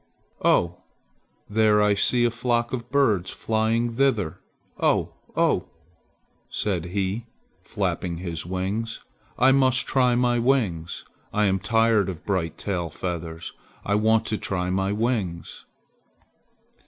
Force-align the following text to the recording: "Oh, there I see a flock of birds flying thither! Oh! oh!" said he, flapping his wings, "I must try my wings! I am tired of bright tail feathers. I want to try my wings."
"Oh, 0.43 0.81
there 1.47 1.79
I 1.79 1.93
see 1.93 2.25
a 2.25 2.31
flock 2.31 2.73
of 2.73 2.89
birds 2.89 3.29
flying 3.29 3.91
thither! 3.97 4.39
Oh! 4.79 5.13
oh!" 5.35 5.67
said 6.49 6.85
he, 6.85 7.27
flapping 7.61 8.17
his 8.17 8.43
wings, 8.43 9.03
"I 9.37 9.51
must 9.51 9.85
try 9.85 10.15
my 10.15 10.39
wings! 10.39 11.05
I 11.31 11.45
am 11.45 11.59
tired 11.59 12.09
of 12.09 12.25
bright 12.25 12.57
tail 12.57 12.89
feathers. 12.89 13.53
I 13.85 13.93
want 13.93 14.25
to 14.25 14.39
try 14.39 14.71
my 14.71 14.91
wings." 14.91 15.65